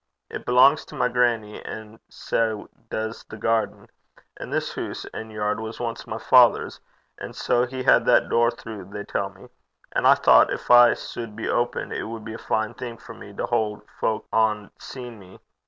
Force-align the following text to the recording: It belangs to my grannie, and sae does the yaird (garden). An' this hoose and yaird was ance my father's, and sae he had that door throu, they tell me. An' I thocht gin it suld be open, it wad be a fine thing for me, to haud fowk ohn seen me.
It 0.31 0.47
belangs 0.47 0.83
to 0.85 0.95
my 0.95 1.09
grannie, 1.09 1.63
and 1.63 1.99
sae 2.09 2.65
does 2.89 3.23
the 3.25 3.35
yaird 3.35 3.39
(garden). 3.41 3.87
An' 4.37 4.49
this 4.49 4.71
hoose 4.71 5.05
and 5.13 5.31
yaird 5.31 5.59
was 5.59 5.79
ance 5.79 6.07
my 6.07 6.17
father's, 6.17 6.79
and 7.19 7.35
sae 7.35 7.67
he 7.67 7.83
had 7.83 8.07
that 8.07 8.27
door 8.27 8.49
throu, 8.49 8.83
they 8.83 9.03
tell 9.03 9.29
me. 9.29 9.49
An' 9.91 10.07
I 10.07 10.15
thocht 10.15 10.47
gin 10.49 10.91
it 10.93 10.97
suld 10.97 11.35
be 11.35 11.47
open, 11.47 11.91
it 11.91 12.01
wad 12.07 12.25
be 12.25 12.33
a 12.33 12.39
fine 12.39 12.73
thing 12.73 12.97
for 12.97 13.13
me, 13.13 13.31
to 13.35 13.45
haud 13.45 13.83
fowk 13.99 14.25
ohn 14.33 14.71
seen 14.79 15.19
me. 15.19 15.39